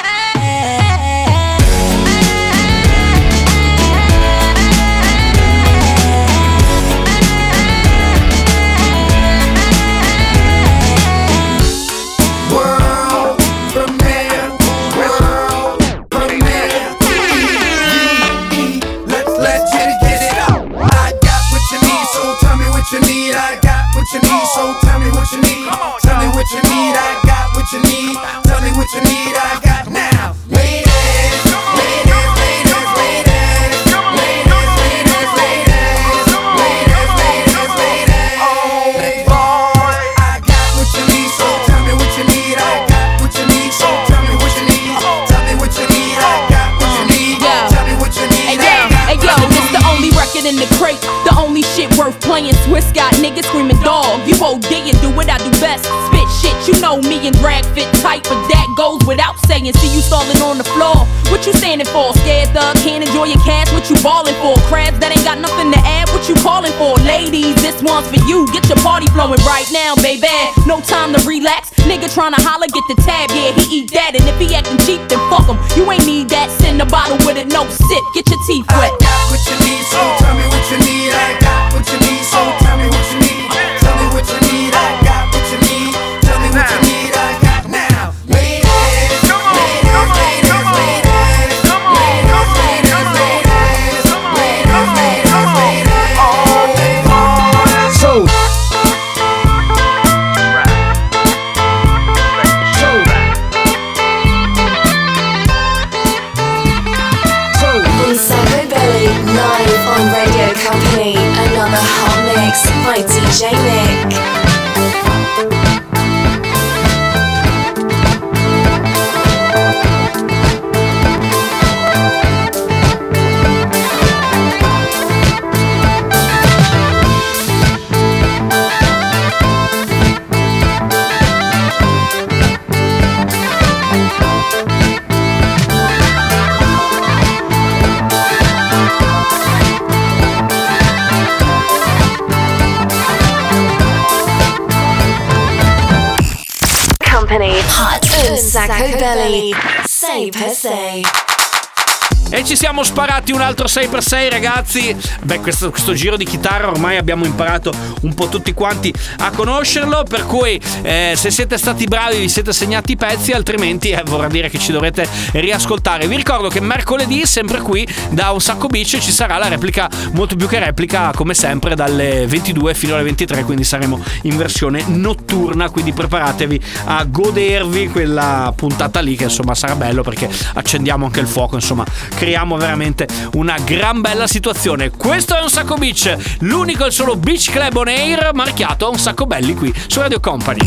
siamo 152.81 152.83
sparati 152.83 153.31
un 153.31 153.41
altro 153.41 153.67
6x6 153.67 154.29
ragazzi. 154.29 154.95
Beh, 155.21 155.39
questo, 155.39 155.69
questo, 155.69 155.93
giro 155.93 156.17
di 156.17 156.25
chitarra 156.25 156.69
ormai 156.69 156.97
abbiamo 156.97 157.25
imparato 157.25 157.71
un 158.01 158.13
po' 158.13 158.27
tutti 158.27 158.53
quanti 158.53 158.91
a 159.17 159.29
conoscerlo, 159.29 160.03
per 160.03 160.25
cui 160.25 160.59
eh, 160.81 161.13
se 161.15 161.29
siete 161.29 161.57
stati 161.57 161.85
bravi 161.85 162.17
vi 162.17 162.29
siete 162.29 162.51
segnati 162.53 162.93
i 162.93 162.95
pezzi, 162.95 163.33
altrimenti 163.33 163.89
eh, 163.89 164.01
vorrà 164.05 164.27
dire 164.27 164.49
che 164.49 164.57
ci 164.57 164.71
dovrete 164.71 165.07
riascoltare. 165.33 166.07
Vi 166.07 166.15
ricordo 166.15 166.49
che 166.49 166.59
mercoledì, 166.59 167.25
sempre 167.25 167.59
qui, 167.59 167.87
da 168.09 168.31
un 168.31 168.41
sacco 168.41 168.67
bici 168.67 168.99
ci 168.99 169.11
sarà 169.11 169.37
la 169.37 169.47
replica, 169.47 169.89
molto 170.13 170.35
più 170.35 170.47
che 170.47 170.57
replica, 170.57 171.11
come 171.13 171.35
sempre, 171.35 171.75
dalle 171.75 172.25
22 172.25 172.73
fino 172.73 172.95
alle 172.95 173.03
23, 173.03 173.43
quindi 173.43 173.63
saremo 173.63 174.03
in 174.23 174.37
versione 174.37 174.83
notturna, 174.87 175.69
quindi 175.69 175.93
preparatevi 175.93 176.59
a 176.85 177.03
godervi 177.03 177.89
quella 177.89 178.51
puntata 178.55 179.01
lì 179.01 179.15
che 179.15 179.25
insomma 179.25 179.53
sarà 179.53 179.75
bello 179.75 180.01
perché 180.01 180.27
accendiamo 180.53 181.05
anche 181.05 181.19
il 181.19 181.27
fuoco, 181.27 181.55
insomma 181.55 181.85
creiamo 182.15 182.55
veramente 182.55 182.69
veramente 182.71 183.07
una 183.33 183.57
gran 183.63 184.01
bella 184.01 184.27
situazione. 184.27 184.91
Questo 184.91 185.35
è 185.35 185.41
Un 185.41 185.49
Sacco 185.49 185.75
Beach, 185.75 186.15
l'unico 186.39 186.85
e 186.85 186.91
solo 186.91 187.17
Beach 187.17 187.51
Club 187.51 187.75
on 187.75 187.87
Air 187.89 188.31
marchiato 188.33 188.85
a 188.85 188.89
Un 188.89 188.97
Sacco 188.97 189.25
Belli 189.25 189.53
qui 189.55 189.73
su 189.87 189.99
Radio 189.99 190.19
Company. 190.19 190.61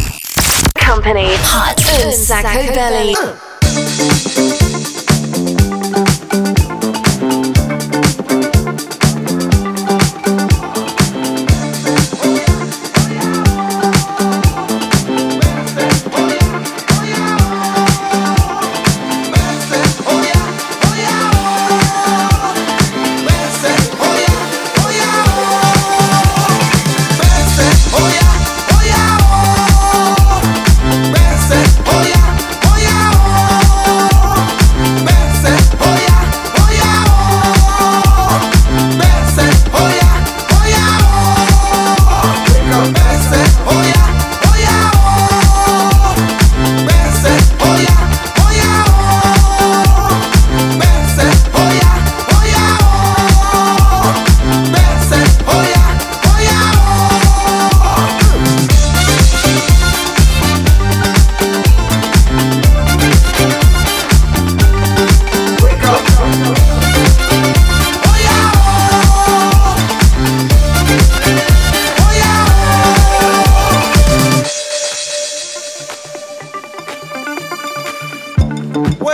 Company. 0.86 1.32
Hot. 1.32 2.04
Un 2.04 2.12
Sacco 2.12 2.72
Belli. 2.72 3.12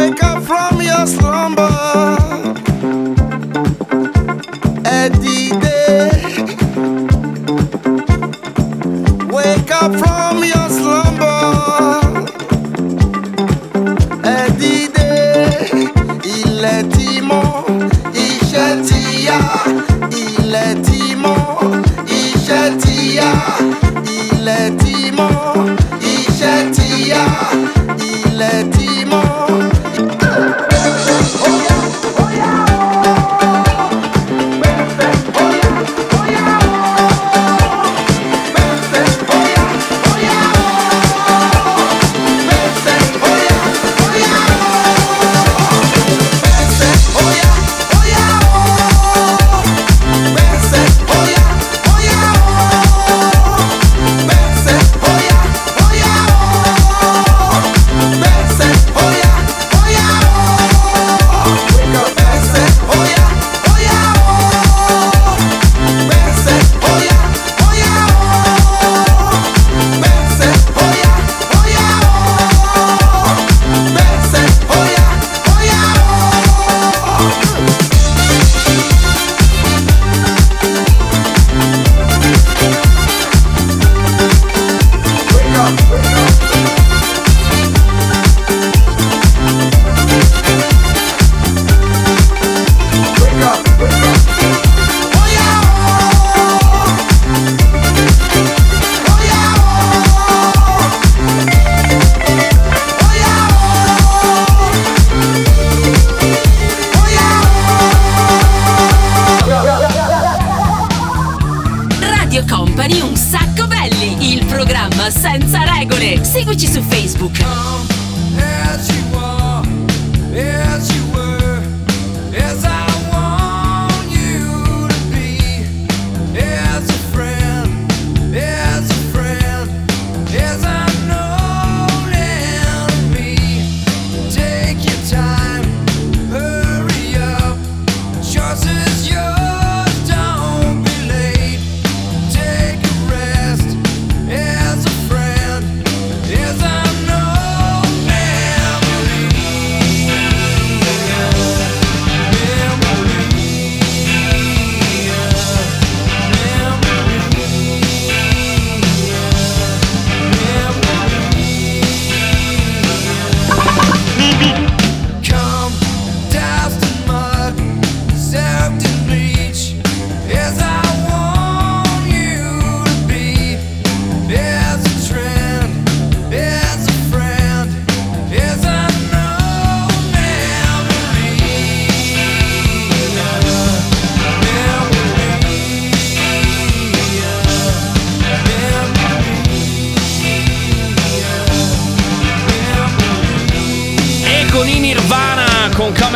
wake 0.01 0.23
up 0.25 0.43
from 0.43 0.81
your 0.81 1.07
slumber. 1.07 2.30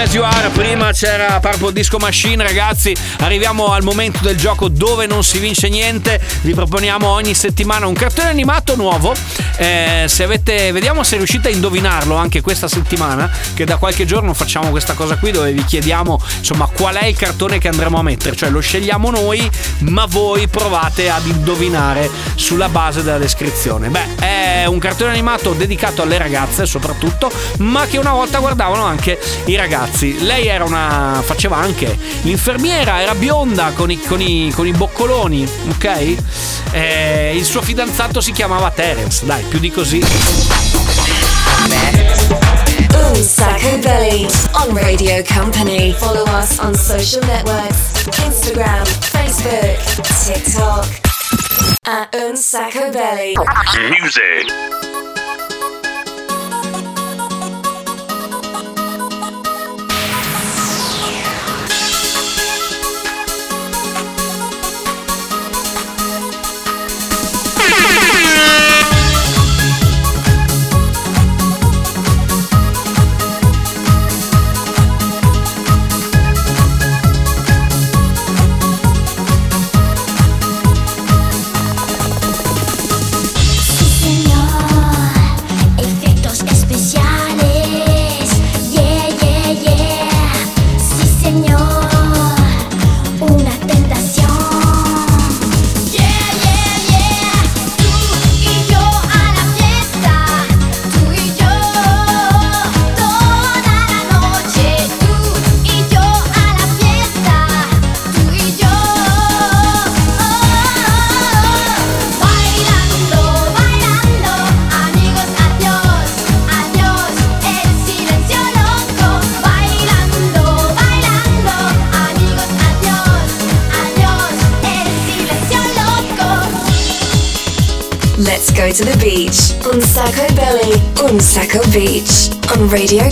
As 0.04 0.12
You 0.12 0.22
Are, 0.22 0.50
prima 0.50 0.92
c'era 0.92 1.40
Purple 1.40 1.72
Disco 1.72 1.96
Machine, 1.96 2.42
ragazzi, 2.42 2.94
arriviamo 3.20 3.72
al 3.72 3.82
momento 3.82 4.18
del 4.20 4.36
gioco 4.36 4.68
dove 4.68 5.06
non 5.06 5.24
si 5.24 5.38
vince 5.38 5.70
niente, 5.70 6.20
vi 6.42 6.52
proponiamo 6.52 7.08
ogni 7.08 7.32
settimana 7.34 7.86
un 7.86 7.94
cartone 7.94 8.28
animato 8.28 8.76
nuovo, 8.76 9.14
Eh, 9.56 10.06
se 10.08 10.24
avete, 10.24 10.72
vediamo 10.72 11.04
se 11.04 11.16
riuscite 11.16 11.46
a 11.46 11.50
indovinarlo 11.52 12.16
anche 12.16 12.40
questa 12.40 12.66
settimana, 12.66 13.30
che 13.54 13.64
da 13.64 13.76
qualche 13.76 14.04
giorno 14.04 14.34
facciamo 14.34 14.70
questa 14.70 14.94
cosa 14.94 15.16
qui 15.16 15.30
dove 15.30 15.52
vi 15.52 15.64
chiediamo 15.64 16.20
insomma 16.38 16.66
qual 16.66 16.96
è 16.96 17.06
il 17.06 17.16
cartone 17.16 17.58
che 17.58 17.68
andremo 17.68 17.96
a 17.96 18.02
mettere, 18.02 18.34
cioè 18.34 18.50
lo 18.50 18.58
scegliamo 18.58 19.10
noi, 19.10 19.48
ma 19.78 20.06
voi 20.06 20.48
provate 20.48 21.08
ad 21.08 21.24
indovinare 21.26 22.10
sulla 22.34 22.68
base 22.68 23.04
della 23.04 23.18
descrizione. 23.18 23.90
Beh, 23.90 24.16
è 24.16 24.64
un 24.66 24.80
cartone 24.80 25.12
animato 25.12 25.52
dedicato 25.52 26.02
alle 26.02 26.18
ragazze 26.18 26.66
soprattutto, 26.66 27.30
ma 27.58 27.86
che 27.86 27.98
una 27.98 28.12
volta 28.12 28.40
guardavano 28.40 28.84
anche 28.84 29.20
i 29.44 29.54
ragazzi. 29.54 29.93
Lei 30.00 30.46
era 30.48 30.64
una. 30.64 31.22
faceva 31.24 31.56
anche 31.56 31.96
l'infermiera, 32.22 33.00
era 33.00 33.14
bionda 33.14 33.72
con 33.74 33.90
i, 33.90 34.00
con 34.00 34.20
i- 34.20 34.50
con 34.54 34.66
i 34.66 34.72
boccoloni, 34.72 35.48
ok? 35.70 36.16
Eh, 36.72 37.32
il 37.36 37.44
suo 37.44 37.62
fidanzato 37.62 38.20
si 38.20 38.32
chiamava 38.32 38.70
Terence, 38.70 39.24
dai, 39.24 39.42
più 39.44 39.58
di 39.58 39.70
così. 39.70 40.02
Un 42.94 43.22
Sacco 43.22 43.78
Belly 43.78 44.26
on 44.52 44.76
Radio 44.76 45.22
Company. 45.32 45.92
Follow 45.98 46.24
us 46.36 46.58
on 46.58 46.74
social 46.74 47.22
networks 47.26 47.78
Instagram, 48.24 48.84
Facebook, 48.84 49.78
TikTok. 50.24 50.86
At 51.86 52.14
Un 52.14 52.36
Sacco 52.36 52.90
Belly. 52.90 53.32
Music. 54.00 54.93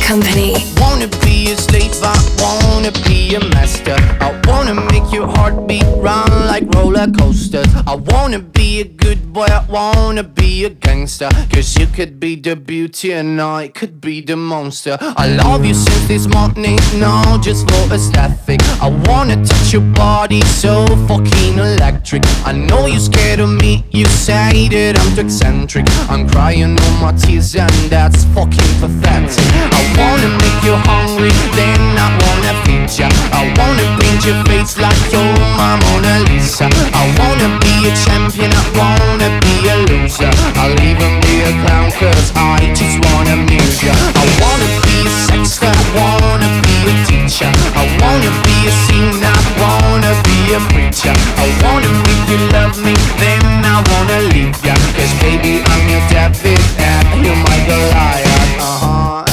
Company. 0.07 0.55
wanna 0.79 1.07
be 1.25 1.53
a 1.53 1.57
slave, 1.57 1.93
I 2.03 2.17
wanna 2.43 2.93
be 3.07 3.35
a 3.35 3.41
master. 3.55 3.97
I 4.21 4.29
wanna 4.47 4.75
make 4.75 5.11
your 5.13 5.27
heartbeat 5.27 5.87
run 5.97 6.29
like 6.47 6.65
roller 6.75 7.07
coasters. 7.19 7.73
I 7.87 7.95
wanna 7.95 8.41
be 8.41 8.81
a 8.81 8.85
good 8.85 9.33
boy, 9.33 9.47
I 9.49 9.65
wanna 9.69 10.25
be 10.25 10.42
a 10.61 10.71
gangster. 10.71 11.29
Cause 11.53 11.77
you 11.79 11.87
could 11.87 12.21
be 12.21 12.37
the 12.37 12.55
beauty 12.55 13.13
and 13.13 13.41
I 13.41 13.69
could 13.69 14.01
be 14.01 14.21
the 14.21 14.37
monster. 14.37 14.97
I 15.01 15.27
love 15.29 15.65
you 15.65 15.75
since 15.75 16.07
this 16.07 16.27
morning, 16.29 16.79
no, 16.97 17.39
just 17.43 17.69
for 17.71 17.95
aesthetic. 17.95 18.61
I 18.81 18.89
wanna 19.09 19.37
touch 19.45 19.73
your 19.73 19.87
body 19.95 20.43
so 20.43 20.87
fucking 21.09 21.59
electric. 21.59 22.23
I 22.45 22.53
know 22.53 22.87
you're 22.87 23.01
scared 23.01 23.41
of 23.41 23.49
me, 23.49 23.85
you 23.91 24.05
say 24.07 24.69
that 24.69 24.99
I'm 25.01 25.15
too 25.17 25.23
eccentric. 25.23 25.87
I'm 26.11 26.29
crying 26.29 26.79
all 26.79 26.95
my 27.01 27.13
tears 27.13 27.57
and 27.57 27.73
that's 27.89 28.25
fucking 28.37 28.73
pathetic. 28.81 29.49
I 29.73 29.83
wanna 29.99 30.31
make 30.45 30.61
you 30.67 30.77
hungry, 30.91 31.33
then 31.57 31.81
I 31.97 32.09
wanna 32.23 32.53
feed 32.65 32.91
ya. 32.99 33.09
I 33.33 33.49
wanna 33.57 33.87
paint 33.99 34.25
your 34.27 34.39
face 34.45 34.77
like 34.79 35.01
you're 35.13 35.33
Mona 35.57 36.15
Lisa. 36.29 36.69
I 36.93 37.05
wanna 37.19 37.49
be 37.65 37.89
a 37.89 37.93
champion, 38.05 38.51
I 38.53 38.65
wanna 38.77 39.29
be 39.41 39.55
a 39.69 39.77
loser. 39.89 40.42
I'll 40.63 40.79
even 40.81 41.13
be 41.23 41.35
a 41.43 41.53
clown 41.63 41.91
cause 41.99 42.33
I 42.37 42.73
just 42.75 42.97
wanna 43.07 43.35
amuse 43.35 43.83
ya. 43.83 43.95
I 43.95 44.25
wanna 44.41 44.69
be 44.87 44.97
a 45.07 45.13
sexter, 45.29 45.73
wanna 45.97 46.49
be 46.63 46.77
a 46.91 46.95
teacher. 47.07 47.51
I 47.75 47.85
wanna 48.03 48.31
be 48.47 48.57
a 48.71 48.73
singer, 48.87 49.35
I 49.35 49.45
wanna 49.63 50.13
be 50.27 50.39
a 50.55 50.61
preacher. 50.71 51.15
I 51.45 51.49
wanna 51.63 51.91
make 52.07 52.25
you 52.31 52.41
love 52.55 52.77
me, 52.87 52.95
then 53.19 53.43
I 53.65 53.83
wanna 53.91 54.19
leave 54.33 54.59
ya. 54.65 54.75
Cause 54.97 55.13
baby, 55.21 55.63
I'm 55.67 55.83
your 55.91 56.03
David 56.13 56.61
and 56.79 57.25
you're 57.25 57.37
my 57.37 57.59
Goliath. 57.67 58.61
Uh-huh. 58.61 59.25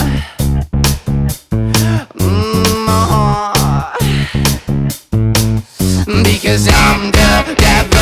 Because 6.23 6.67
I'm 6.67 7.11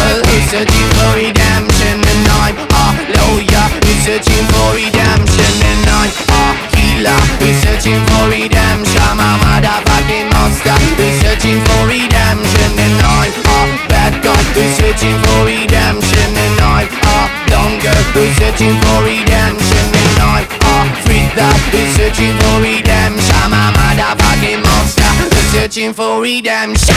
devil 0.08 0.24
is 0.32 0.46
searching 0.50 0.90
for 0.96 1.12
redemption 1.20 2.00
And 2.00 2.28
I'm 2.40 2.56
a 2.56 2.86
lawyer 3.20 3.68
who's 3.84 4.00
searching 4.08 4.46
for 4.52 4.70
redemption 4.76 5.54
And 5.68 5.84
I'm 5.92 6.12
a 6.32 6.44
healer 6.76 7.20
who's 7.40 7.58
searching 7.64 8.00
for 8.08 8.32
redemption. 8.32 9.02
I'm 9.04 9.20
a 9.20 9.30
motherfucking 9.44 10.32
monster 10.32 10.78
who's 10.96 11.16
searching 11.22 11.60
for 11.68 11.84
redemption 11.88 12.72
And 12.80 13.00
I'm 13.04 13.32
a 13.36 13.60
bad 13.92 14.14
guy 14.24 14.42
who's 14.56 14.72
searching 14.80 15.18
for 15.24 15.40
redemption 15.46 16.30
And 16.36 16.60
I'm 16.64 16.88
a 16.88 17.18
longer 17.52 17.98
who's 18.16 18.32
searching 18.40 18.76
for 18.84 19.00
redemption 19.04 19.88
And 19.92 20.20
I'm 20.24 20.48
a 20.48 20.76
freezer 21.04 21.54
who's 21.72 21.90
searching 21.96 22.36
for 22.40 22.56
redemption. 22.64 23.36
I'm 23.44 23.54
a 23.54 23.64
motherfucking 23.76 24.62
monster 24.64 25.12
who's 25.20 25.48
searching 25.52 25.92
for 25.94 26.22
redemption. 26.22 26.96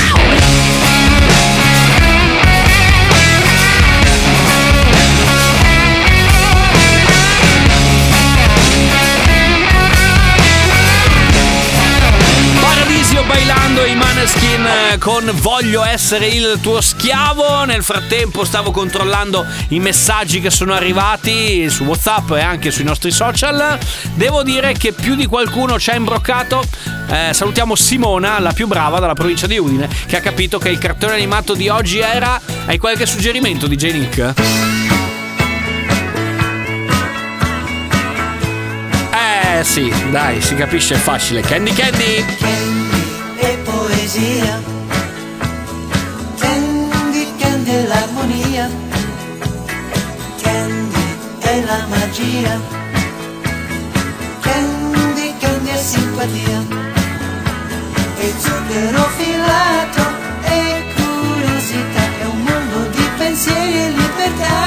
Con 14.98 15.30
Voglio 15.34 15.84
essere 15.84 16.26
il 16.28 16.58
tuo 16.60 16.80
schiavo. 16.80 17.64
Nel 17.64 17.82
frattempo 17.82 18.44
stavo 18.44 18.70
controllando 18.70 19.46
i 19.68 19.78
messaggi 19.78 20.40
che 20.40 20.50
sono 20.50 20.72
arrivati 20.72 21.68
su 21.70 21.84
WhatsApp 21.84 22.32
e 22.32 22.40
anche 22.40 22.70
sui 22.70 22.84
nostri 22.84 23.10
social. 23.10 23.78
Devo 24.14 24.42
dire 24.42 24.72
che 24.72 24.92
più 24.92 25.14
di 25.14 25.26
qualcuno 25.26 25.78
ci 25.78 25.90
ha 25.90 25.94
imbroccato. 25.94 26.62
Eh, 27.08 27.32
salutiamo 27.32 27.74
Simona, 27.74 28.38
la 28.38 28.52
più 28.52 28.66
brava 28.66 28.98
dalla 28.98 29.14
provincia 29.14 29.46
di 29.46 29.58
Udine, 29.58 29.88
che 30.06 30.16
ha 30.16 30.20
capito 30.20 30.58
che 30.58 30.68
il 30.68 30.78
cartone 30.78 31.12
animato 31.12 31.54
di 31.54 31.68
oggi 31.68 31.98
era. 31.98 32.40
Hai 32.66 32.78
qualche 32.78 33.06
suggerimento, 33.06 33.66
DJ 33.66 33.92
Nick? 33.92 34.34
Eh 39.12 39.64
sì, 39.64 39.92
dai, 40.10 40.40
si 40.40 40.54
capisce, 40.54 40.94
è 40.94 40.98
facile. 40.98 41.40
Candy 41.42 41.72
Candy! 41.72 42.70
e 43.40 43.58
poesia. 43.64 44.79
La 51.80 51.86
magia. 51.86 52.60
Candy, 54.40 55.34
Candy 55.38 55.70
è 55.70 55.76
simpatia. 55.76 56.58
E 58.18 58.34
zucchero 58.38 59.02
filato 59.16 60.04
e 60.42 60.84
curiosità. 60.96 62.04
È 62.22 62.24
un 62.24 62.40
mondo 62.42 62.78
di 62.90 63.08
pensieri 63.16 63.76
e 63.84 63.90
libertà. 63.90 64.58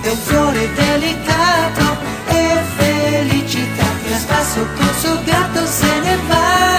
È 0.00 0.08
un 0.08 0.20
fiore 0.28 0.72
delicato 0.74 1.86
e 2.28 2.62
felicità. 2.76 3.86
Che 4.02 4.14
a 4.14 4.18
spasso 4.18 4.66
col 4.76 4.94
suo 5.00 5.22
gatto 5.24 5.66
se 5.66 6.00
ne 6.00 6.16
va. 6.28 6.69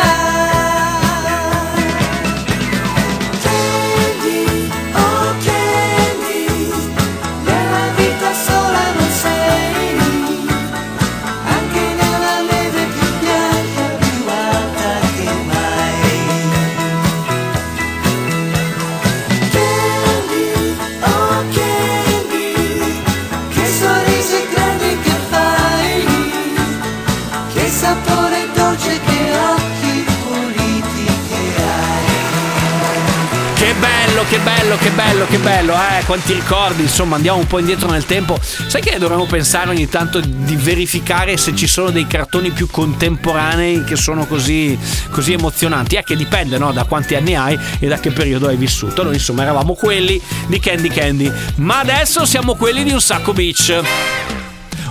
Che 33.62 33.74
bello, 33.80 34.24
che 34.28 34.40
bello, 34.40 34.76
che 34.76 34.90
bello, 34.90 35.26
che 35.28 35.38
bello, 35.38 35.74
eh, 35.74 36.04
quanti 36.06 36.34
ricordi, 36.34 36.82
insomma, 36.82 37.16
andiamo 37.16 37.38
un 37.38 37.48
po' 37.48 37.60
indietro 37.60 37.90
nel 37.90 38.06
tempo. 38.06 38.38
Sai 38.42 38.82
che 38.82 38.98
dovremmo 38.98 39.26
pensare 39.26 39.70
ogni 39.70 39.88
tanto 39.88 40.20
di 40.20 40.56
verificare 40.56 41.38
se 41.38 41.56
ci 41.56 41.68
sono 41.68 41.90
dei 41.90 42.06
cartoni 42.08 42.50
più 42.50 42.68
contemporanei 42.70 43.84
che 43.84 43.96
sono 43.96 44.26
così, 44.26 44.78
così 45.10 45.34
emozionanti? 45.34 45.96
È 45.96 46.04
che 46.04 46.16
dipende, 46.16 46.58
no, 46.58 46.72
da 46.74 46.84
quanti 46.84 47.16
anni 47.16 47.36
hai 47.36 47.58
e 47.80 47.88
da 47.88 48.00
che 48.00 48.12
periodo 48.12 48.48
hai 48.48 48.58
vissuto. 48.58 49.04
Noi, 49.04 49.14
insomma, 49.14 49.44
eravamo 49.44 49.74
quelli 49.76 50.20
di 50.48 50.60
Candy 50.60 50.90
Candy, 50.90 51.32
ma 51.58 51.80
adesso 51.80 52.26
siamo 52.26 52.56
quelli 52.56 52.84
di 52.84 52.92
un 52.92 53.02
sacco 53.02 53.32
beach. 53.32 54.31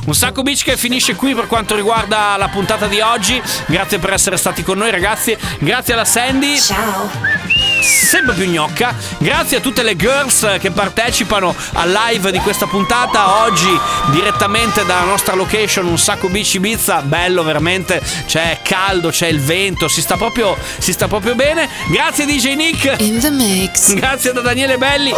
Un 0.07 0.15
sacco 0.15 0.43
beach 0.43 0.65
che 0.65 0.77
finisce 0.77 1.15
qui 1.15 1.35
per 1.35 1.47
quanto 1.47 1.75
riguarda 1.77 2.37
la 2.37 2.49
puntata 2.49 2.87
di 2.87 3.01
oggi. 3.01 3.41
Grazie 3.67 3.99
per 3.99 4.13
essere 4.13 4.37
stati 4.37 4.63
con 4.63 4.79
noi, 4.79 4.91
ragazzi. 4.91 5.37
Grazie 5.59 5.93
alla 5.93 6.05
Sandy. 6.05 6.59
Ciao. 6.59 7.50
Sempre 7.83 8.35
più 8.35 8.47
gnocca. 8.47 8.95
Grazie 9.18 9.59
a 9.59 9.61
tutte 9.61 9.83
le 9.83 9.97
girls 9.97 10.57
che 10.59 10.70
partecipano 10.70 11.55
al 11.74 11.91
live 11.91 12.31
di 12.31 12.39
questa 12.39 12.66
puntata. 12.66 13.45
Oggi 13.45 13.78
direttamente 14.11 14.85
dalla 14.85 15.05
nostra 15.05 15.35
location, 15.35 15.87
un 15.87 15.99
sacco 15.99 16.28
beach 16.28 16.55
Ibiza. 16.55 17.01
Bello 17.03 17.43
veramente. 17.43 18.03
C'è 18.26 18.59
caldo, 18.62 19.11
c'è 19.11 19.28
il 19.28 19.41
vento. 19.41 19.89
Si 19.89 20.01
sta 20.01 20.16
proprio, 20.16 20.57
si 20.78 20.93
sta 20.93 21.09
proprio 21.09 21.35
bene. 21.35 21.68
Grazie 21.89 22.26
DJ 22.26 22.55
Nick. 22.55 23.01
In 23.01 23.18
the 23.18 23.31
mix. 23.31 23.95
Grazie 23.99 24.33
da 24.33 24.41
Daniele 24.41 24.76
Belli. 24.76 25.12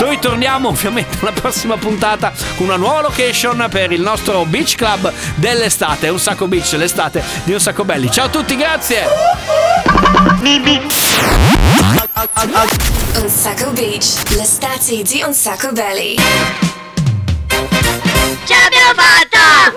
Noi 0.00 0.18
torniamo 0.18 0.68
ovviamente 0.68 1.18
alla 1.20 1.32
prossima 1.32 1.76
puntata 1.76 2.32
con 2.56 2.66
una 2.66 2.76
nuova 2.76 3.02
location 3.02 3.66
per 3.70 3.90
il 3.92 4.00
nostro 4.00 4.44
beach 4.44 4.76
club 4.76 5.12
dell'estate. 5.34 6.08
Un 6.08 6.20
sacco 6.20 6.46
beach, 6.46 6.72
l'estate 6.72 7.22
di 7.44 7.52
un 7.52 7.60
sacco 7.60 7.84
belli. 7.84 8.10
Ciao 8.10 8.26
a 8.26 8.28
tutti, 8.28 8.56
grazie. 8.56 9.06
Un 11.82 13.28
sacco 13.28 13.70
beach, 13.70 14.28
l'estate 14.30 15.02
di 15.02 15.22
Un 15.26 15.32
sacco 15.32 15.72
belly. 15.72 16.16
Ce 18.44 18.54
l'abbiamo 18.54 18.92
fatta! 18.94 19.72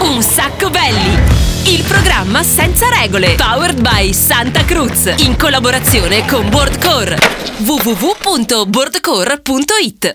Un 0.00 0.20
sacco 0.22 0.70
belli! 0.70 1.16
Il 1.66 1.84
programma 1.84 2.42
senza 2.42 2.88
regole. 2.88 3.36
Powered 3.36 3.80
by 3.80 4.12
Santa 4.12 4.64
Cruz. 4.64 5.14
In 5.18 5.36
collaborazione 5.36 6.26
con 6.26 6.48
Boardcore. 6.50 7.16
www.boardcore.it 7.58 10.12